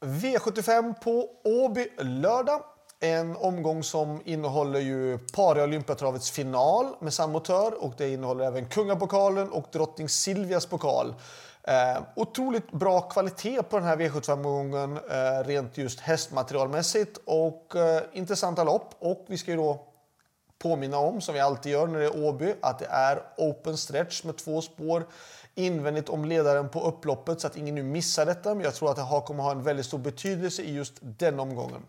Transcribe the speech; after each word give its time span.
V75 0.00 0.94
på 0.94 1.30
Åby 1.44 1.88
lördag. 1.98 2.62
En 3.00 3.36
omgång 3.36 3.82
som 3.82 4.22
innehåller 4.24 4.80
ju 4.80 5.18
Pare 5.18 5.62
Olympiatravets 5.62 6.30
final 6.30 6.86
med 7.00 7.14
sammotör 7.14 7.84
och 7.84 7.94
det 7.96 8.08
innehåller 8.08 8.44
även 8.44 8.68
Kungapokalen 8.68 9.50
och 9.50 9.68
Drottning 9.72 10.08
Silvias 10.08 10.66
pokal. 10.66 11.14
Eh, 11.62 12.02
otroligt 12.16 12.72
bra 12.72 13.00
kvalitet 13.00 13.62
på 13.62 13.78
den 13.78 13.88
här 13.88 13.96
V75-omgången 13.96 14.98
eh, 15.10 15.46
rent 15.46 15.78
just 15.78 16.00
hästmaterialmässigt 16.00 17.18
och 17.24 17.76
eh, 17.76 18.02
intressanta 18.12 18.64
lopp. 18.64 18.94
Och 18.98 19.24
vi 19.28 19.38
ska 19.38 19.50
ju 19.50 19.56
då 19.56 19.86
påminna 20.58 20.98
om, 20.98 21.20
som 21.20 21.34
vi 21.34 21.40
alltid 21.40 21.72
gör 21.72 21.86
när 21.86 21.98
det 21.98 22.04
är 22.04 22.24
Åby, 22.24 22.54
att 22.62 22.78
det 22.78 22.86
är 22.86 23.22
open 23.36 23.76
stretch 23.76 24.24
med 24.24 24.36
två 24.36 24.62
spår 24.62 25.06
invändigt 25.56 26.08
om 26.08 26.24
ledaren 26.24 26.68
på 26.68 26.80
upploppet 26.80 27.40
så 27.40 27.46
att 27.46 27.56
ingen 27.56 27.74
nu 27.74 27.82
missar 27.82 28.26
detta. 28.26 28.54
Men 28.54 28.64
jag 28.64 28.74
tror 28.74 28.90
att 28.90 28.96
det 28.96 29.04
här 29.04 29.20
kommer 29.20 29.42
ha 29.42 29.50
en 29.50 29.62
väldigt 29.62 29.86
stor 29.86 29.98
betydelse 29.98 30.62
i 30.62 30.74
just 30.74 30.94
den 31.00 31.40
omgången. 31.40 31.82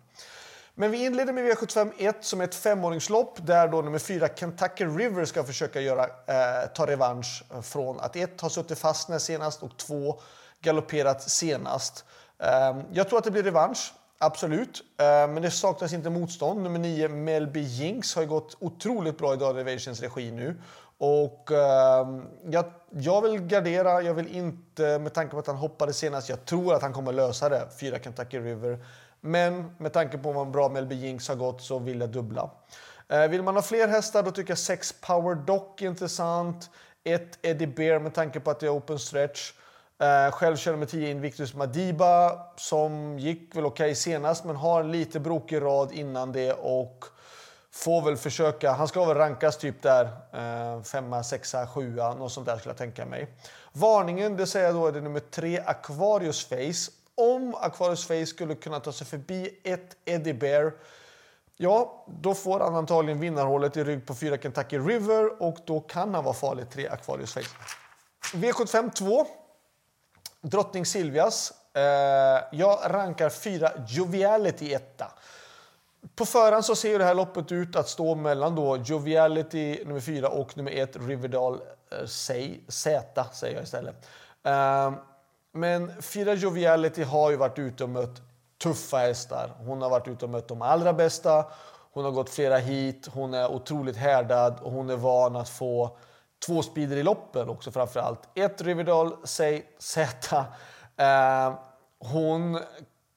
Men 0.80 0.92
vi 0.92 1.06
inleder 1.06 1.34
med 1.34 1.46
V75 1.46 1.92
1 1.98 2.26
som 2.26 2.42
är 2.42 2.44
ett 2.44 2.56
femåringslopp 2.56 3.46
där 3.46 3.68
då 3.68 3.82
nummer 3.82 4.00
4 4.00 4.28
Kentucky 4.36 4.86
River 4.86 5.26
ska 5.26 5.44
försöka 5.44 5.82
göra, 5.82 6.04
eh, 6.04 6.68
ta 6.76 6.88
revansch 6.88 7.44
eh, 7.54 7.62
från 7.62 8.00
att 8.00 8.16
1 8.16 8.42
har 8.42 8.50
suttit 8.50 8.80
fast 8.80 9.10
när 9.10 9.20
senast 9.20 9.64
och 9.64 9.78
2 9.78 10.20
galopperat 10.62 11.22
senast. 11.30 12.06
Eh, 12.40 12.78
jag 12.92 13.10
tror 13.10 13.18
att 13.20 13.26
det 13.26 13.32
blir 13.32 13.44
revansch. 13.44 13.94
Absolut, 14.20 14.84
eh, 14.98 15.06
men 15.06 15.42
det 15.42 15.52
saknas 15.52 15.94
inte 15.94 16.10
motstånd. 16.10 16.64
Nummer 16.64 16.80
9, 16.80 17.10
Melby 17.10 17.60
Jinx, 17.60 18.16
har 18.16 18.26
gått 18.26 18.58
otroligt 18.60 19.18
bra 19.18 19.34
i 19.34 19.38
Derivations 19.38 20.02
regi 20.02 20.32
nu. 20.32 20.56
Och 20.98 21.52
ehm, 21.52 22.26
jag, 22.50 22.66
jag, 22.90 23.22
vill 23.22 23.40
gardera, 23.40 24.02
jag 24.02 24.14
vill 24.14 24.28
inte, 24.28 25.00
med 25.00 25.14
tanke 25.14 25.32
på 25.32 25.40
att 25.40 25.48
han 25.48 25.56
hoppade 25.56 25.94
senast, 25.94 26.30
jag 26.30 26.46
tror 26.46 26.74
att 26.74 26.82
han 26.82 26.94
kommer 26.94 27.14
lösa 27.14 27.50
det, 27.50 27.68
4 27.80 28.00
Kentucky 28.00 28.40
River. 28.40 28.86
Men 29.22 29.76
med 29.78 29.94
tanke 29.94 30.18
på 30.18 30.34
hur 30.34 30.46
bra 30.46 30.70
Melby 30.70 30.96
Jinx 30.96 31.28
har 31.28 31.36
gått 31.36 31.62
så 31.62 31.80
vill 31.80 32.00
jag 32.00 32.10
dubbla. 32.10 32.50
Eh, 33.10 33.28
vill 33.28 33.44
man 33.44 33.56
ha 33.56 33.62
fler 33.62 33.88
hästar 33.88 34.24
då 34.24 34.32
tycker 34.32 34.52
jag 34.52 34.58
6 34.58 34.94
Power 35.02 35.36
Dock 35.36 35.82
är 35.82 35.88
intressant. 35.88 36.70
1 37.04 37.40
Eddie 37.42 37.68
Bear 37.68 38.00
med 38.00 38.14
tanke 38.14 38.40
på 38.40 38.52
att 38.52 38.60
det 38.60 38.66
är 38.66 38.78
open 38.78 39.00
stretch. 39.00 39.52
Eh, 40.00 40.32
själv 40.32 40.56
kör 40.56 40.76
med 40.76 40.90
10 40.90 41.10
Invictus 41.10 41.54
Madiba 41.54 42.46
som 42.56 43.20
gick 43.20 43.56
väl 43.56 43.66
okej 43.66 43.86
okay 43.86 43.96
senast 43.96 44.46
men 44.46 44.56
har 44.56 44.80
en 44.80 44.92
lite 44.92 45.20
brokig 45.20 45.62
rad 45.62 45.92
innan 45.92 46.32
det 46.32 46.54
och 46.54 47.06
får 47.72 48.02
väl 48.02 48.18
försöka. 48.18 48.72
Han 48.72 48.88
ska 48.88 49.06
väl 49.06 49.18
rankas 49.18 49.58
typ 49.58 49.82
där 49.82 50.06
uh, 50.06 50.84
femma, 50.84 51.24
sexa, 51.24 51.68
sjua, 51.68 52.14
något 52.14 52.32
sånt 52.32 52.46
där 52.46 52.58
skulle 52.58 52.72
jag 52.72 52.78
tänka 52.78 53.06
mig. 53.06 53.28
Varningen, 53.72 54.38
det 54.38 54.48
säger 54.48 54.66
jag 54.66 54.76
då 54.76 54.88
är 54.88 54.92
det 54.92 55.02
nummer 55.02 55.20
tre 55.20 55.60
Aquarius 55.66 56.46
Face. 56.46 56.92
Om 57.16 57.56
Aquarius 57.56 58.08
Face 58.08 58.26
skulle 58.26 58.56
kunna 58.56 58.80
ta 58.80 58.92
sig 58.92 59.08
förbi 59.08 59.60
ett 59.64 59.96
Eddie 60.06 60.34
Bear 60.34 60.74
Ja, 61.60 62.06
då 62.08 62.34
får 62.34 62.60
han 62.60 62.76
antagligen 62.76 63.20
vinnarhålet 63.20 63.78
i 63.78 63.84
rygg 63.84 64.06
på 64.06 64.16
4 64.16 64.38
Kentucky 64.38 64.78
River 64.80 65.42
och 65.42 65.58
då 65.66 65.80
kan 65.80 66.14
han 66.14 66.24
vara 66.24 66.34
farlig 66.34 66.70
3 66.70 66.88
Aquarius 66.88 67.34
Face. 67.34 67.56
V75 68.34 68.92
2 68.92 69.28
Drottning 70.42 70.86
Silvias. 70.86 71.54
Eh, 71.74 71.82
jag 72.52 72.80
rankar 72.86 73.30
fyra 73.30 73.72
Joviality 73.88 74.74
etta. 74.74 75.12
På 76.16 76.26
förhand 76.26 76.66
så 76.66 76.76
ser 76.76 77.00
det 77.00 77.06
här 77.06 77.14
loppet 77.14 77.52
ut 77.52 77.76
att 77.76 77.90
stå 77.90 78.16
mellan 78.16 78.56
då 78.56 78.78
Joviality 78.78 79.86
nummer 79.86 80.00
fyra 80.00 80.30
och 80.30 80.58
nummer 80.58 80.72
ett 80.72 80.96
Riverdale 80.96 81.58
eh, 81.92 82.06
Z, 82.68 83.26
säger 83.34 83.56
jag 83.56 83.64
istället. 83.64 84.08
Eh, 84.44 84.92
men 85.52 86.02
fyra 86.02 86.34
Joviality 86.34 87.04
har 87.04 87.32
ju 87.32 87.38
varit 87.38 87.60
ute 87.60 87.84
och 87.84 87.90
mött 87.90 88.22
tuffa 88.64 88.98
hästar. 88.98 89.52
Hon 89.58 89.82
har 89.82 89.90
varit 89.90 90.08
ute 90.08 90.26
och 90.26 90.32
mött 90.32 90.48
de 90.48 90.62
allra 90.62 90.94
bästa. 90.94 91.46
Hon 91.94 92.06
har 92.06 92.12
gått 92.12 92.30
flera 92.30 92.58
hit. 92.58 93.08
Hon 93.14 93.34
är 93.34 93.52
otroligt 93.52 93.98
härdad 93.98 94.60
och 94.62 94.72
hon 94.72 94.90
är 94.90 94.96
van 94.96 95.36
att 95.36 95.50
få 95.50 95.98
två 96.46 96.64
speeder 96.64 96.98
i 96.98 97.04
loppen 97.04 97.50
också 97.50 97.72
framför 97.72 98.00
allt. 98.00 98.20
Ett 98.36 98.62
Riverdal 98.62 99.16
Z. 99.80 100.46
Eh, 100.98 101.54
hon 102.00 102.60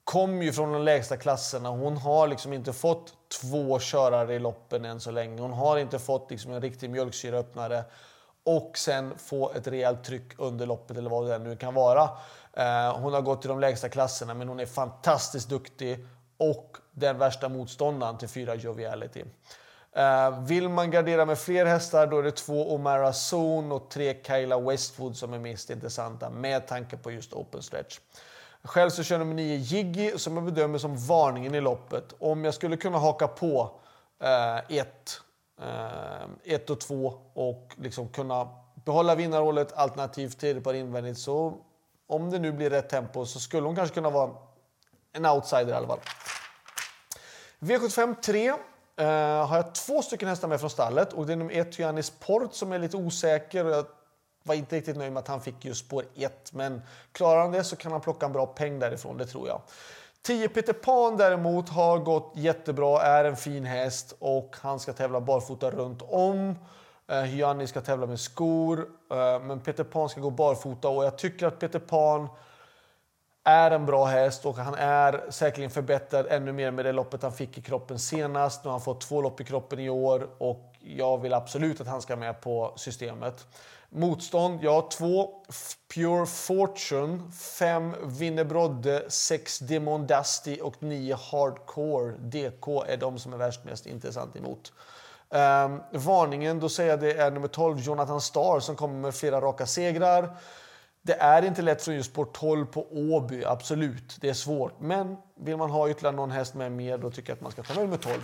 kom 0.04 0.42
ju 0.42 0.52
från 0.52 0.72
de 0.72 0.82
lägsta 0.82 1.16
klasserna. 1.16 1.68
Hon 1.68 1.96
har 1.96 2.28
liksom 2.28 2.52
inte 2.52 2.72
fått 2.72 3.14
två 3.40 3.78
körare 3.80 4.34
i 4.34 4.38
loppen 4.38 4.84
än 4.84 5.00
så 5.00 5.10
länge. 5.10 5.42
Hon 5.42 5.52
har 5.52 5.76
inte 5.76 5.98
fått 5.98 6.30
liksom 6.30 6.52
en 6.52 6.60
riktig 6.60 6.90
mjölksyraöppnare 6.90 7.84
och 8.44 8.78
sen 8.78 9.18
få 9.18 9.52
ett 9.52 9.66
rejält 9.66 10.04
tryck 10.04 10.32
under 10.38 10.66
loppet 10.66 10.96
eller 10.96 11.10
vad 11.10 11.28
det 11.28 11.38
nu 11.38 11.56
kan 11.56 11.74
vara. 11.74 12.02
Eh, 12.52 12.98
hon 12.98 13.12
har 13.12 13.20
gått 13.20 13.42
till 13.42 13.48
de 13.48 13.60
lägsta 13.60 13.88
klasserna 13.88 14.34
men 14.34 14.48
hon 14.48 14.60
är 14.60 14.66
fantastiskt 14.66 15.48
duktig 15.48 16.06
och 16.36 16.76
den 16.92 17.18
värsta 17.18 17.48
motståndaren 17.48 18.18
till 18.18 18.28
fyra 18.28 18.54
Joviality. 18.54 19.24
Uh, 19.98 20.44
vill 20.44 20.68
man 20.68 20.90
gardera 20.90 21.24
med 21.24 21.38
fler 21.38 21.66
hästar 21.66 22.06
då 22.06 22.18
är 22.18 22.22
det 22.22 22.30
två 22.30 22.74
Omara 22.74 23.12
Zone 23.32 23.74
och 23.74 23.90
tre 23.90 24.16
Kyla 24.26 24.60
Westwood 24.60 25.16
som 25.16 25.32
är 25.32 25.38
mest 25.38 25.70
intressanta 25.70 26.30
med 26.30 26.66
tanke 26.66 26.96
på 26.96 27.10
just 27.10 27.32
open 27.32 27.62
stretch. 27.62 27.98
Själv 28.62 28.90
så 28.90 29.02
kör 29.02 29.18
nummer 29.18 29.34
9 29.34 29.56
Jiggy 29.56 30.18
som 30.18 30.36
jag 30.36 30.44
bedömer 30.44 30.78
som 30.78 30.96
varningen 30.96 31.54
i 31.54 31.60
loppet. 31.60 32.14
Om 32.18 32.44
jag 32.44 32.54
skulle 32.54 32.76
kunna 32.76 32.98
haka 32.98 33.28
på 33.28 33.70
1 34.68 35.20
uh, 35.60 36.54
uh, 36.54 36.60
och 36.70 36.80
2 36.80 37.14
och 37.34 37.74
liksom 37.76 38.08
kunna 38.08 38.48
behålla 38.84 39.14
vinnarhålet 39.14 39.72
alternativt 39.72 40.40
tredje 40.40 40.62
par 40.62 40.74
invändigt 40.74 41.18
så 41.18 41.54
om 42.06 42.30
det 42.30 42.38
nu 42.38 42.52
blir 42.52 42.70
rätt 42.70 42.88
tempo 42.88 43.26
så 43.26 43.40
skulle 43.40 43.66
hon 43.66 43.76
kanske 43.76 43.94
kunna 43.94 44.10
vara 44.10 44.30
en 45.12 45.26
outsider 45.26 45.68
i 45.68 45.72
alla 45.72 45.86
fall. 45.86 46.00
V75 47.58 48.14
3 48.20 48.54
Uh, 49.00 49.06
har 49.46 49.56
jag 49.56 49.74
två 49.74 50.02
stycken 50.02 50.28
hästar 50.28 50.48
med 50.48 50.60
från 50.60 50.70
stallet 50.70 51.12
och 51.12 51.26
det 51.26 51.32
är 51.32 51.36
nummer 51.36 51.54
ett 51.54 51.76
Hyannis 51.76 52.10
Port 52.10 52.54
som 52.54 52.72
är 52.72 52.78
lite 52.78 52.96
osäker. 52.96 53.64
och 53.64 53.70
Jag 53.70 53.86
var 54.42 54.54
inte 54.54 54.76
riktigt 54.76 54.96
nöjd 54.96 55.12
med 55.12 55.20
att 55.20 55.28
han 55.28 55.40
fick 55.40 55.64
just 55.64 55.86
spår 55.86 56.04
1 56.14 56.52
men 56.52 56.82
klarar 57.12 57.40
han 57.40 57.52
det 57.52 57.64
så 57.64 57.76
kan 57.76 57.92
han 57.92 58.00
plocka 58.00 58.26
en 58.26 58.32
bra 58.32 58.46
peng 58.46 58.78
därifrån, 58.78 59.16
det 59.18 59.26
tror 59.26 59.48
jag. 59.48 59.60
10 60.22 60.48
Peter 60.48 60.72
Pan 60.72 61.16
däremot 61.16 61.68
har 61.68 61.98
gått 61.98 62.32
jättebra, 62.36 63.02
är 63.02 63.24
en 63.24 63.36
fin 63.36 63.64
häst 63.64 64.16
och 64.18 64.56
han 64.60 64.80
ska 64.80 64.92
tävla 64.92 65.20
barfota 65.20 65.70
runt 65.70 66.02
om. 66.02 66.58
Uh, 67.12 67.66
ska 67.66 67.80
tävla 67.80 68.06
med 68.06 68.20
skor, 68.20 68.78
uh, 68.78 69.42
men 69.42 69.60
Peter 69.60 69.84
Pan 69.84 70.08
ska 70.08 70.20
gå 70.20 70.30
barfota 70.30 70.88
och 70.88 71.04
jag 71.04 71.18
tycker 71.18 71.46
att 71.46 71.58
Peter 71.58 71.78
Pan 71.78 72.28
är 73.50 73.70
en 73.70 73.86
bra 73.86 74.04
häst 74.04 74.46
och 74.46 74.56
han 74.56 74.74
är 74.74 75.30
säkerligen 75.30 75.70
förbättrad 75.70 76.26
ännu 76.30 76.52
mer 76.52 76.70
med 76.70 76.84
det 76.84 76.92
loppet 76.92 77.22
han 77.22 77.32
fick 77.32 77.58
i 77.58 77.62
kroppen 77.62 77.98
senast. 77.98 78.64
Nu 78.64 78.68
har 78.68 78.72
han 78.72 78.80
fått 78.80 79.00
två 79.00 79.22
lopp 79.22 79.40
i 79.40 79.44
kroppen 79.44 79.78
i 79.78 79.90
år 79.90 80.28
och 80.38 80.74
jag 80.80 81.18
vill 81.18 81.34
absolut 81.34 81.80
att 81.80 81.86
han 81.86 82.02
ska 82.02 82.16
med 82.16 82.40
på 82.40 82.72
systemet. 82.76 83.46
Motstånd, 83.88 84.58
ja, 84.62 84.88
två 84.92 85.30
Pure 85.94 86.26
Fortune, 86.26 87.30
fem 87.58 87.94
Winnerbrodde, 88.02 89.10
sex 89.10 89.58
Demon 89.58 90.06
Dusty 90.06 90.60
och 90.60 90.82
nio 90.82 91.14
Hardcore 91.14 92.12
DK 92.18 92.68
är 92.86 92.96
de 92.96 93.18
som 93.18 93.32
är 93.32 93.36
värst 93.36 93.64
mest 93.64 93.86
intressant 93.86 94.36
emot. 94.36 94.72
Um, 95.28 95.82
varningen, 95.92 96.60
då 96.60 96.68
säger 96.68 96.90
jag 96.90 97.00
det 97.00 97.12
är 97.12 97.30
nummer 97.30 97.48
12 97.48 97.78
Jonathan 97.78 98.20
Starr 98.20 98.60
som 98.60 98.76
kommer 98.76 98.94
med 98.94 99.14
flera 99.14 99.40
raka 99.40 99.66
segrar. 99.66 100.36
Det 101.02 101.14
är 101.14 101.42
inte 101.42 101.62
lätt 101.62 101.82
från 101.82 101.94
just 101.94 102.10
spår 102.10 102.28
12 102.32 102.66
på 102.66 102.86
Åby, 102.90 103.44
absolut. 103.44 104.18
Det 104.20 104.28
är 104.28 104.34
svårt. 104.34 104.80
Men 104.80 105.16
vill 105.34 105.56
man 105.56 105.70
ha 105.70 105.90
ytterligare 105.90 106.16
någon 106.16 106.30
häst 106.30 106.54
med 106.54 106.72
mer, 106.72 106.98
då 106.98 107.10
tycker 107.10 107.30
jag 107.30 107.36
att 107.36 107.42
man 107.42 107.52
ska 107.52 107.62
ta 107.62 107.74
nummer 107.74 107.96
12. 107.96 108.20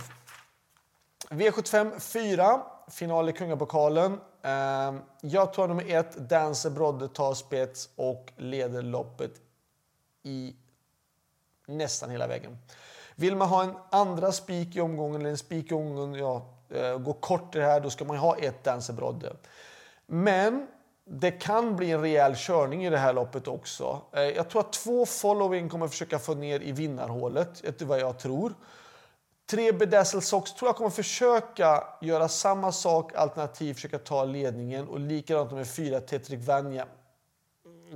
V75 1.29 1.99
4, 1.99 2.61
final 2.87 3.29
i 3.29 3.33
Kungapokalen. 3.33 4.19
Ehm, 4.41 5.01
jag 5.21 5.53
tar 5.53 5.67
nummer 5.67 5.85
1, 5.87 6.29
Dancer 6.29 6.69
Brodde 6.69 7.07
tar 7.07 7.33
spets 7.33 7.89
och 7.95 8.31
leder 8.37 8.81
loppet 8.81 9.31
i 10.23 10.55
nästan 11.67 12.09
hela 12.09 12.27
vägen. 12.27 12.57
Vill 13.15 13.35
man 13.35 13.49
ha 13.49 13.63
en 13.63 13.73
andra 13.91 14.31
spik 14.31 14.75
i 14.75 14.81
omgången, 14.81 15.21
eller 15.21 15.29
en 15.29 15.37
spik 15.37 15.71
i 15.71 15.73
omgången, 15.73 16.13
ja, 16.19 16.45
eh, 16.69 16.97
gå 16.97 17.13
kort 17.13 17.55
i 17.55 17.59
det 17.59 17.65
här, 17.65 17.79
då 17.79 17.89
ska 17.89 18.05
man 18.05 18.17
ha 18.17 18.37
ett 18.37 18.63
Dancer 18.63 18.93
Brodde. 18.93 19.35
Men 20.05 20.67
det 21.09 21.31
kan 21.31 21.75
bli 21.75 21.91
en 21.91 22.01
rejäl 22.01 22.35
körning 22.35 22.85
i 22.85 22.89
det 22.89 22.97
här 22.97 23.13
loppet 23.13 23.47
också. 23.47 24.01
Eh, 24.11 24.21
jag 24.21 24.49
tror 24.49 24.61
att 24.61 24.73
två 24.73 25.05
following 25.05 25.69
kommer 25.69 25.87
försöka 25.87 26.19
få 26.19 26.35
ner 26.35 26.59
i 26.59 26.71
vinnarhålet, 26.71 27.61
det 27.63 27.81
är 27.81 27.85
vad 27.85 27.99
jag 27.99 28.19
tror. 28.19 28.53
Tre 29.49 29.71
Bedazzle 29.71 30.21
Sox 30.21 30.53
tror 30.53 30.69
jag 30.69 30.75
kommer 30.75 30.89
försöka 30.89 31.83
göra 32.01 32.27
samma 32.27 32.71
sak 32.71 33.15
alternativt 33.15 33.75
försöka 33.75 33.99
ta 33.99 34.25
ledningen 34.25 34.87
och 34.87 34.99
likadant 34.99 35.51
med 35.51 35.67
fyra 35.67 35.99
tetrick 35.99 36.47
Vanja. 36.47 36.85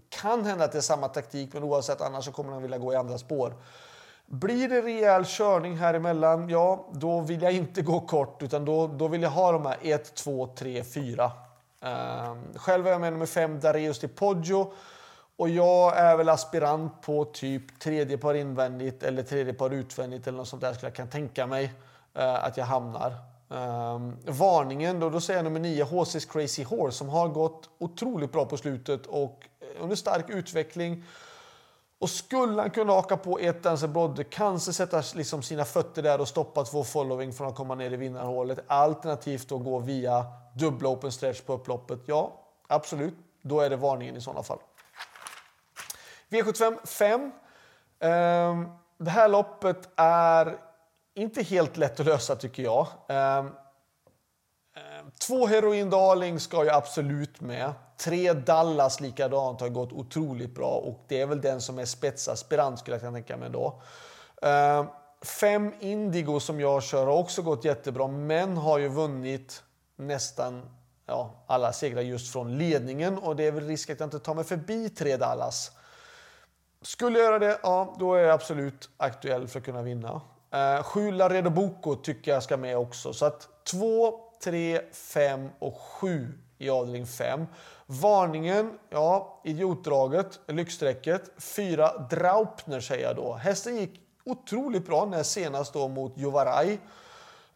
Kan 0.10 0.46
hända 0.46 0.66
att 0.66 0.72
det 0.72 0.78
är 0.78 0.82
samma 0.82 1.08
taktik 1.08 1.54
men 1.54 1.64
oavsett 1.64 2.02
annars 2.02 2.26
så 2.26 2.32
kommer 2.32 2.52
han 2.54 2.62
vilja 2.62 2.78
gå 2.78 2.94
i 2.94 2.96
andra 2.96 3.18
spår. 3.18 3.54
Blir 4.26 4.70
det 4.70 4.82
rejäl 4.82 5.26
körning 5.26 5.78
här 5.78 5.94
emellan, 5.94 6.50
ja 6.50 6.90
då 6.94 7.20
vill 7.20 7.42
jag 7.42 7.52
inte 7.52 7.82
gå 7.82 8.00
kort 8.00 8.44
utan 8.44 8.66
då, 8.66 8.88
då 8.88 9.08
vill 9.08 9.22
jag 9.22 9.30
ha 9.30 9.52
de 9.52 9.66
här 9.66 9.78
1, 9.82 10.16
2, 10.16 10.48
3, 10.48 10.84
4 10.84 11.32
Ehm, 11.82 12.38
själv 12.56 12.88
är 12.88 12.92
jag 12.92 13.02
med 13.02 13.14
nummer 13.14 13.26
5, 13.26 13.60
Dareus 13.60 14.00
till 14.00 14.10
Poggio. 14.10 14.74
Och 15.36 15.50
jag 15.50 15.98
är 15.98 16.18
väl 16.18 16.30
aspirant 16.30 17.02
på 17.02 17.26
typ 17.26 17.80
tredje 17.80 18.18
par 18.18 18.34
invändigt 18.34 19.04
eller 19.04 19.24
tredje 19.24 19.54
par 19.54 19.70
utvändigt 19.70 20.28
eller 20.28 20.38
något 20.38 20.48
sånt 20.48 20.62
där 20.62 20.74
skulle 20.74 20.88
jag 20.88 20.96
kan 20.96 21.10
tänka 21.10 21.48
mig 21.48 21.74
eh, 22.14 22.44
att 22.44 22.58
jag 22.58 22.66
hamnar. 22.66 23.14
Um, 23.50 24.18
varningen 24.26 25.00
då, 25.00 25.10
då 25.10 25.22
säger 25.22 25.38
jag 25.38 25.44
nummer 25.44 25.60
9, 25.60 25.84
HC's 25.84 26.32
Crazy 26.32 26.64
Horse, 26.64 26.98
som 26.98 27.10
har 27.10 27.28
gått 27.28 27.70
otroligt 27.78 28.32
bra 28.32 28.46
på 28.46 28.58
slutet 28.58 29.06
och 29.06 29.48
under 29.80 29.96
stark 29.96 30.30
utveckling. 30.30 31.04
Och 32.00 32.10
skulle 32.10 32.62
han 32.62 32.70
kunna 32.70 32.94
haka 32.94 33.18
på 33.18 33.40
ett 33.40 33.64
Dancer 33.64 33.88
Brodde, 33.88 34.24
kanske 34.24 34.74
sätta 34.74 35.04
liksom 35.16 35.44
sina 35.44 35.66
fötter 35.66 36.02
där 36.02 36.22
och 36.22 36.28
stoppa 36.28 36.64
två 36.64 36.84
following 36.84 37.34
från 37.34 37.48
att 37.48 37.56
komma 37.56 37.76
ner 37.76 37.92
i 37.94 37.96
vinnarhålet. 37.96 38.60
Alternativt 38.68 39.50
då 39.50 39.58
gå 39.58 39.80
via 39.80 40.26
dubbla 40.54 40.90
open 40.90 41.12
stretch 41.12 41.42
på 41.42 41.54
upploppet. 41.54 42.00
Ja, 42.06 42.40
absolut. 42.68 43.14
Då 43.42 43.60
är 43.60 43.70
det 43.70 43.76
varningen 43.76 44.16
i 44.16 44.22
sådana 44.22 44.44
fall. 44.44 44.60
V75 46.30 46.86
5. 46.86 47.32
Ehm, 48.00 48.70
det 48.98 49.10
här 49.10 49.28
loppet 49.28 49.90
är 49.96 50.58
inte 51.14 51.44
helt 51.44 51.78
lätt 51.78 52.00
att 52.00 52.06
lösa 52.06 52.36
tycker 52.36 52.64
jag. 52.64 52.88
Ehm, 53.10 53.46
ehm, 54.76 55.12
två 55.28 55.46
Heroin 55.46 55.90
Darling 55.90 56.40
ska 56.40 56.64
ju 56.64 56.70
absolut 56.70 57.42
med. 57.42 57.74
Tre 57.98 58.34
Dallas 58.34 59.00
likadant 59.00 59.62
har 59.62 59.70
gått 59.70 59.92
otroligt 59.92 60.56
bra 60.56 60.72
och 60.72 61.06
det 61.08 61.22
är 61.22 61.26
väl 61.26 61.42
den 61.42 61.62
som 61.62 61.80
är 61.80 61.86
spetsaspirant 61.86 62.80
skulle 62.80 62.96
jag 62.96 63.02
kunna 63.02 63.14
tänka 63.14 63.38
mig 63.38 63.50
då. 63.50 63.82
Fem 65.22 65.74
Indigo 65.80 66.40
som 66.40 66.60
jag 66.60 66.84
kör 66.84 67.06
har 67.06 67.18
också 67.18 67.42
gått 67.42 67.66
jättebra 67.66 68.08
men 68.08 68.58
har 68.58 68.78
ju 68.78 68.88
vunnit 68.88 69.64
nästan 70.02 70.62
ja, 71.06 71.44
alla 71.48 71.74
segrar 71.74 72.02
just 72.02 72.34
från 72.34 72.58
ledningen 72.58 73.18
och 73.18 73.36
det 73.36 73.48
är 73.48 73.52
väl 73.52 73.68
risk 73.68 73.90
att 73.90 74.00
jag 74.00 74.08
inte 74.08 74.20
tar 74.20 74.34
mig 74.34 74.44
förbi 74.44 74.90
tre 74.90 75.18
Dallas. 75.18 75.72
Skulle 76.82 77.20
jag 77.20 77.26
göra 77.26 77.40
det, 77.40 77.60
ja 77.64 77.96
då 78.00 78.14
är 78.14 78.24
jag 78.24 78.32
absolut 78.32 78.90
aktuell 78.98 79.48
för 79.48 79.60
att 79.60 79.66
kunna 79.66 79.82
vinna. 79.82 80.22
Eh, 80.52 80.84
sju 80.84 81.12
Laredo 81.12 81.50
Boko 81.50 81.96
tycker 81.96 82.32
jag 82.32 82.44
ska 82.44 82.58
med 82.58 82.78
också 82.78 83.14
så 83.14 83.26
att 83.26 83.48
2, 83.64 84.20
3, 84.44 84.82
5 84.94 85.50
och 85.60 85.78
7 85.80 86.38
i 86.58 86.70
avdelning 86.70 87.08
5. 87.08 87.46
Varningen, 87.86 88.80
ja, 88.90 89.42
idiotdraget, 89.44 90.40
lyxstrecket. 90.48 91.22
4 91.38 91.98
Draupner 92.10 92.80
säger 92.80 93.08
jag 93.08 93.16
då. 93.16 93.34
Hästen 93.34 93.78
gick 93.78 94.00
otroligt 94.26 94.86
bra 94.86 95.06
när 95.06 95.24
senast 95.24 95.74
då 95.74 95.88
mot 95.88 96.18
Jovaraj. 96.18 96.80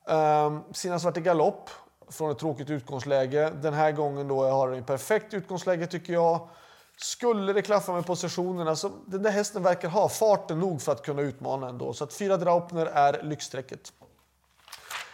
Um, 0.08 0.16
ehm, 0.16 0.64
senast 0.74 1.06
vart 1.06 1.16
det 1.16 1.22
galopp 1.22 1.70
från 2.10 2.32
ett 2.32 2.40
tråkigt 2.40 2.70
utgångsläge. 2.70 3.50
Den 3.50 3.74
här 3.74 3.92
gången 3.92 4.28
då 4.28 4.50
har 4.50 4.72
den 4.72 4.84
perfekt 4.84 5.34
utgångsläge 5.34 5.88
tycker 5.88 6.14
jag. 6.14 6.50
Skulle 6.98 7.54
det 7.54 7.62
klaffa 7.62 7.94
med 7.94 8.06
positionerna 8.06 8.76
så 8.76 8.92
den 9.06 9.24
där 9.24 9.32
hästen 9.32 9.64
verkar 9.64 9.90
ha 9.90 10.10
farten 10.10 10.60
nog 10.60 10.82
för 10.82 10.92
att 10.92 11.02
kunna 11.02 11.22
utmana 11.22 11.70
ändå. 11.70 11.94
Så 11.94 12.04
att 12.04 12.14
4 12.14 12.38
Draupner 12.38 12.86
är 12.86 13.24
lyxstrecket. 13.24 13.94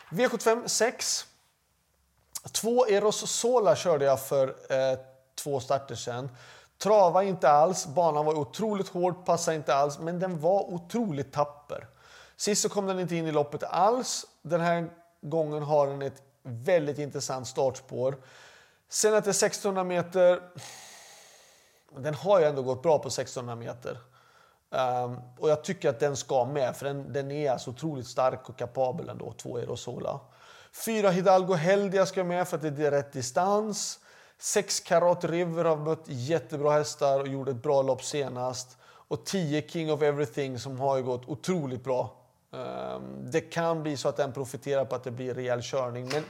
V75 0.09 0.67
6. 0.67 1.25
Två 2.51 2.87
Eros 2.87 3.31
Sola 3.31 3.75
körde 3.75 4.05
jag 4.05 4.25
för 4.25 4.47
eh, 4.47 4.99
två 5.43 5.59
starter 5.59 5.95
sedan. 5.95 6.29
Trava 6.77 7.23
inte 7.23 7.49
alls, 7.49 7.87
banan 7.87 8.25
var 8.25 8.33
otroligt 8.33 8.87
hård, 8.87 9.25
passade 9.25 9.57
inte 9.57 9.75
alls, 9.75 9.99
men 9.99 10.19
den 10.19 10.39
var 10.39 10.73
otroligt 10.73 11.33
tapper. 11.33 11.87
Sist 12.37 12.61
så 12.61 12.69
kom 12.69 12.85
den 12.85 12.99
inte 12.99 13.15
in 13.15 13.27
i 13.27 13.31
loppet 13.31 13.63
alls. 13.63 14.25
Den 14.41 14.61
här 14.61 14.89
gången 15.21 15.63
har 15.63 15.87
den 15.87 16.01
ett 16.01 16.23
väldigt 16.43 16.99
intressant 16.99 17.47
startspår. 17.47 18.15
Sen 18.89 19.13
att 19.13 19.23
det 19.23 19.29
är 19.29 19.45
1600 19.45 19.83
meter. 19.83 20.41
Den 21.97 22.13
har 22.13 22.39
ju 22.39 22.45
ändå 22.45 22.61
gått 22.61 22.83
bra 22.83 22.99
på 22.99 23.07
1600 23.07 23.55
meter. 23.55 23.97
Um, 24.69 25.19
och 25.39 25.49
jag 25.49 25.63
tycker 25.63 25.89
att 25.89 25.99
den 25.99 26.17
ska 26.17 26.45
med, 26.45 26.75
för 26.75 26.85
den, 26.85 27.13
den 27.13 27.31
är 27.31 27.51
alltså 27.51 27.69
otroligt 27.69 28.07
stark 28.07 28.49
och 28.49 28.57
kapabel 28.57 29.09
ändå, 29.09 29.33
två 29.37 29.57
Erosola. 29.57 30.19
Fyra 30.85 31.09
Hidalgo 31.09 31.53
Heldia 31.53 32.05
ska 32.05 32.23
med 32.23 32.47
för 32.47 32.57
att 32.57 32.77
det 32.77 32.85
är 32.87 32.91
rätt 32.91 33.13
distans. 33.13 33.99
Sex 34.37 34.79
Karat 34.79 35.23
River 35.23 35.65
har 35.65 35.77
mött 35.77 36.03
jättebra 36.05 36.71
hästar 36.71 37.19
och 37.19 37.27
gjorde 37.27 37.51
ett 37.51 37.63
bra 37.63 37.81
lopp 37.81 38.03
senast. 38.03 38.77
Och 38.83 39.25
10 39.25 39.69
King 39.69 39.91
of 39.91 40.01
Everything 40.01 40.59
som 40.59 40.79
har 40.79 41.01
gått 41.01 41.29
otroligt 41.29 41.83
bra. 41.83 42.20
Ehm, 42.51 43.31
det 43.31 43.41
kan 43.41 43.83
bli 43.83 43.97
så 43.97 44.09
att 44.09 44.17
den 44.17 44.33
profiterar 44.33 44.85
på 44.85 44.95
att 44.95 45.03
det 45.03 45.11
blir 45.11 45.33
rejäl 45.33 45.61
körning. 45.61 46.09
Men, 46.09 46.23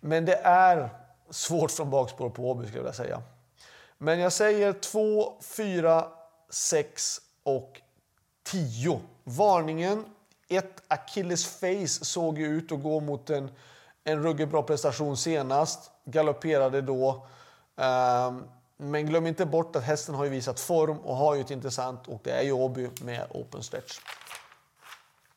men 0.00 0.24
det 0.24 0.36
är 0.42 0.88
svårt 1.30 1.70
från 1.70 1.90
bakspår 1.90 2.30
på 2.30 2.50
Åby 2.50 2.66
skulle 2.66 2.78
jag 2.78 2.82
vilja 2.82 2.94
säga. 2.94 3.22
Men 3.98 4.18
jag 4.18 4.32
säger 4.32 4.72
2, 4.72 5.40
4, 5.42 6.04
6 6.50 7.20
och 7.42 7.80
10. 8.42 9.00
Varningen 9.24 10.04
ett 10.48 10.82
Achilles 10.88 11.46
Face 11.46 12.04
såg 12.04 12.38
ju 12.38 12.46
ut 12.46 12.72
att 12.72 12.82
gå 12.82 13.00
mot 13.00 13.30
en 13.30 13.50
en 14.06 14.22
ruggigt 14.22 14.50
bra 14.50 14.62
prestation 14.62 15.16
senast, 15.16 15.90
galopperade 16.04 16.80
då. 16.82 17.26
Um, 17.76 18.44
men 18.76 19.06
glöm 19.06 19.26
inte 19.26 19.46
bort 19.46 19.76
att 19.76 19.82
hästen 19.82 20.14
har 20.14 20.24
ju 20.24 20.30
visat 20.30 20.60
form 20.60 20.98
och 20.98 21.16
har 21.16 21.34
ju 21.34 21.40
ett 21.40 21.50
intressant 21.50 22.08
och 22.08 22.20
det 22.24 22.30
är 22.30 22.42
ju 22.42 22.52
Åby 22.52 22.90
med 23.02 23.26
open 23.30 23.62
stretch. 23.62 23.98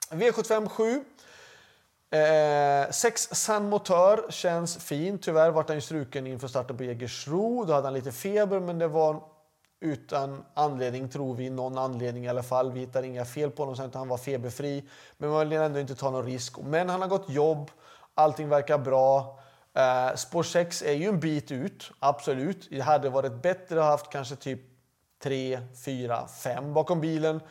V75 0.10 0.70
7. 0.70 1.04
Eh, 2.12 2.92
sex 2.92 3.30
San 3.32 3.70
Motör 3.70 4.32
känns 4.32 4.78
fin. 4.78 5.20
Tyvärr 5.20 5.52
var 5.52 5.66
han 5.68 5.82
struken 5.82 6.28
inför 6.28 6.48
starten 6.48 6.78
på 6.78 6.84
Jägersro. 6.84 7.66
Då 7.66 7.74
hade 7.74 7.88
han 7.88 7.94
lite 7.94 8.12
feber, 8.12 8.60
men 8.60 8.80
det 8.80 8.88
var 8.88 9.24
utan 9.80 10.46
anledning, 10.54 11.10
tror 11.10 11.36
vi. 11.36 11.50
Någon 11.50 11.78
anledning 11.78 12.26
i 12.26 12.30
alla 12.30 12.44
fall. 12.44 12.72
Vi 12.72 12.80
hittar 12.80 13.04
inga 13.04 13.26
fel 13.26 13.52
på 13.52 13.62
honom, 13.62 13.76
så 13.76 13.98
han 13.98 14.08
var 14.08 14.18
feberfri. 14.18 14.84
Men 15.18 15.30
man 15.30 15.50
vill 15.50 15.58
ändå 15.58 15.80
inte 15.80 15.96
ta 15.96 16.12
någon 16.12 16.26
risk. 16.26 16.58
Men 16.60 16.90
han 16.90 17.02
har 17.02 17.08
gått 17.08 17.30
jobb. 17.30 17.72
Allting 18.14 18.50
verkar 18.50 18.78
bra. 18.78 19.40
Eh, 19.74 20.16
spår 20.16 20.44
6 20.44 20.82
är 20.82 20.94
ju 20.94 21.06
en 21.06 21.20
bit 21.20 21.52
ut, 21.52 21.92
absolut. 22.00 22.68
Det 22.70 22.80
hade 22.80 23.10
varit 23.10 23.42
bättre 23.42 23.80
att 23.80 23.84
ha 23.84 23.92
haft 23.92 24.12
kanske 24.12 24.36
typ 24.36 24.62
3, 25.24 25.60
4, 25.86 26.28
5 26.28 26.74
bakom 26.74 27.02
bilen. 27.02 27.42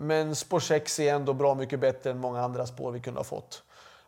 Men 0.00 0.36
spår 0.36 0.60
6 0.60 1.00
är 1.00 1.14
ändå 1.14 1.32
bra 1.32 1.54
mycket 1.54 1.80
bättre 1.80 2.10
än 2.10 2.18
många 2.18 2.42
andra 2.42 2.66
spår 2.66 2.92
vi 2.92 3.00
kunde 3.00 3.20
ha 3.20 3.24
fått. 3.24 3.62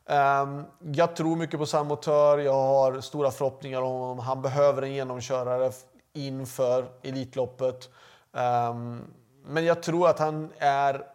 Um, 0.07 0.65
jag 0.93 1.17
tror 1.17 1.37
mycket 1.37 1.61
på 1.61 1.67
Samotör. 1.67 2.39
Jag 2.39 2.53
har 2.53 3.01
stora 3.01 3.31
förhoppningar 3.31 3.83
om 3.83 4.01
honom. 4.01 4.19
Han 4.19 4.43
behöver 4.43 4.83
en 4.83 4.93
genomkörare 4.93 5.73
inför 6.13 6.87
Elitloppet. 7.03 7.89
Um, 8.33 9.05
men 9.45 9.65
jag 9.65 9.83
tror 9.83 10.09
att 10.09 10.19
han 10.19 10.53
är 10.59 11.07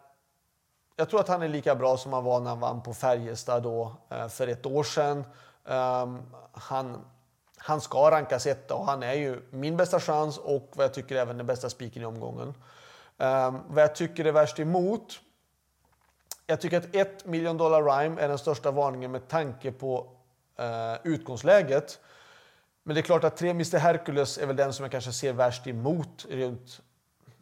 jag 0.96 1.10
tror 1.10 1.20
att 1.20 1.27
han 1.27 1.41
är 1.41 1.48
lika 1.48 1.75
bra 1.75 1.98
som 1.98 2.13
han 2.13 2.24
var 2.24 2.39
när 2.39 2.50
han 2.50 2.60
vann 2.60 2.82
på 2.82 2.94
Färjestad 2.94 3.63
då, 3.63 3.96
eh, 4.10 4.27
för 4.27 4.48
ett 4.48 4.65
år 4.65 4.84
sedan. 4.84 5.24
Um, 5.63 6.22
han, 6.51 7.05
han 7.58 7.82
ska 7.82 8.12
rankas 8.12 8.48
etta 8.48 8.75
och 8.75 8.86
han 8.86 9.03
är 9.03 9.13
ju 9.13 9.41
min 9.50 9.77
bästa 9.77 10.00
chans 10.00 10.38
och 10.38 10.72
vad 10.75 10.84
jag 10.84 10.94
tycker 10.94 11.15
även 11.15 11.38
den 11.38 11.46
bästa 11.46 11.70
spiken 11.70 12.01
i 12.01 12.05
omgången. 12.05 12.53
Um, 13.17 13.62
vad 13.67 13.84
jag 13.84 13.95
tycker 13.95 14.25
är 14.25 14.31
värst 14.31 14.60
emot. 14.60 15.22
Jag 16.48 16.62
tycker 16.62 16.77
att 16.77 16.95
1 16.95 17.25
million 17.25 17.57
dollar 17.57 17.84
rhyme 17.84 18.22
är 18.22 18.27
den 18.27 18.38
största 18.38 18.72
varningen 18.72 19.12
med 19.12 19.27
tanke 19.27 19.72
på 19.72 20.12
uh, 20.60 20.95
utgångsläget. 21.03 22.00
Men 22.84 22.95
det 22.95 23.01
är 23.01 23.03
klart 23.03 23.24
att 23.24 23.38
3 23.38 23.50
Mr 23.50 23.77
Hercules 23.77 24.38
är 24.38 24.45
väl 24.45 24.55
den 24.55 24.74
som 24.74 24.84
jag 24.84 24.91
kanske 24.91 25.12
ser 25.12 25.34
värst 25.34 25.67
emot 25.67 26.25
rent 26.29 26.81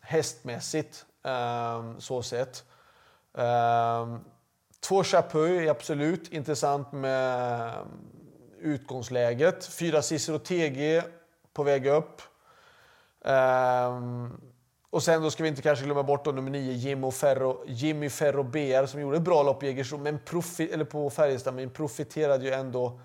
hästmässigt. 0.02 1.06
Um, 1.24 2.02
så 2.02 2.24
sett. 2.24 2.64
Um, 3.34 4.24
två 4.80 5.04
Chapuis 5.04 5.62
är 5.62 5.70
absolut 5.70 6.32
intressant 6.32 6.92
med 6.92 7.74
utgångsläget. 8.60 9.66
Fyra 9.66 10.02
Cicero 10.02 10.40
TG 10.40 11.04
på 11.54 11.64
väg 11.64 11.88
upp. 11.88 12.22
Um, 13.22 14.42
och 14.94 15.04
sen 15.04 15.22
då 15.22 15.32
ska 15.32 15.44
vi 15.44 15.50
inte 15.50 15.62
kanske 15.62 15.86
glömma 15.86 16.04
bort 16.04 16.26
då 16.26 16.32
nummer 16.32 16.52
9, 16.52 16.72
Jimmy 16.72 17.12
Ferro, 17.12 17.64
Jimmy 17.68 18.10
Ferro 18.10 18.44
BR 18.44 18.86
som 18.86 19.02
gjorde 19.02 19.18
ett 19.18 19.24
bra 19.24 19.44
lopp 19.44 19.64
i 19.64 19.68
Egersund, 19.68 20.04
men 20.04 20.20
profi, 20.20 20.72
eller 20.72 20.86
på 20.86 21.10
Färjestad, 21.10 21.54
men 21.54 21.70
profiterade 21.70 22.46
ju 22.46 22.52
ändå 22.52 23.00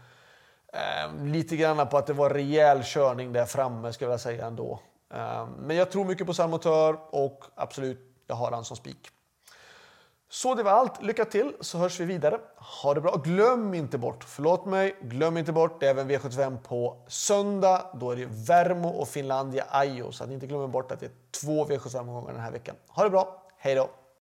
eh, 0.73 1.25
lite 1.25 1.57
grann 1.57 1.89
på 1.89 1.99
att 1.99 2.07
det 2.07 2.13
var 2.13 2.31
rejäl 2.31 2.83
körning 2.85 3.33
där 3.33 3.47
framme, 3.47 3.93
ska 3.93 4.05
jag 4.05 4.21
säga 4.21 4.47
ändå. 4.47 4.81
Eh, 5.15 5.49
men 5.59 5.77
jag 5.77 5.91
tror 5.91 6.05
mycket 6.05 6.27
på 6.27 6.35
Salmotör 6.35 6.99
och 7.11 7.45
absolut, 7.55 8.01
jag 8.27 8.37
har 8.37 8.51
han 8.53 8.65
som 8.65 8.77
spik. 8.77 9.09
Så 10.31 10.55
det 10.55 10.63
var 10.63 10.71
allt. 10.71 11.03
Lycka 11.03 11.25
till 11.25 11.53
så 11.61 11.79
hörs 11.79 12.01
vi 12.01 12.05
vidare. 12.05 12.41
Ha 12.83 12.95
det 12.95 13.01
bra. 13.01 13.17
Glöm 13.25 13.75
inte 13.75 13.99
bort, 13.99 14.25
förlåt 14.25 14.67
mig, 14.67 14.97
glöm 15.03 15.37
inte 15.37 15.53
bort, 15.53 15.81
det 15.81 15.87
är 15.87 15.91
även 15.91 16.11
V75 16.11 16.59
på 16.59 16.97
söndag. 17.09 17.87
Då 17.95 18.11
är 18.11 18.17
det 18.17 18.29
Värmo 18.31 18.89
och 18.89 19.09
Finlandia 19.09 19.65
Ajo. 19.71 20.13
Så 20.13 20.25
att 20.25 20.29
ni 20.29 20.35
inte 20.35 20.47
glömmer 20.47 20.69
bort 20.69 20.93
att 20.93 21.01
det 21.01 21.07
är 21.07 21.13
två 21.41 21.67
V75-omgångar 21.67 22.33
den 22.33 22.43
här 22.43 22.51
veckan. 22.51 22.77
Ha 22.89 23.05
det 23.05 23.11
bra. 23.11 23.43
Hej 23.59 23.75
då! 23.75 23.91